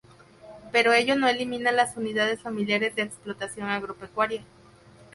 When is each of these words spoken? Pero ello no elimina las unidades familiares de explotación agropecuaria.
Pero 0.71 0.93
ello 0.93 1.15
no 1.15 1.27
elimina 1.27 1.71
las 1.71 1.95
unidades 1.95 2.41
familiares 2.41 2.95
de 2.95 3.03
explotación 3.03 3.69
agropecuaria. 3.69 4.43